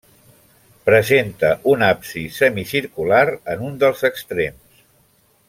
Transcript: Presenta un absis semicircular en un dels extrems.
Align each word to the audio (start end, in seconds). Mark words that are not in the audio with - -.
Presenta 0.89 1.51
un 1.73 1.83
absis 1.89 2.39
semicircular 2.45 3.21
en 3.57 3.63
un 3.69 3.79
dels 3.85 4.03
extrems. 4.13 4.83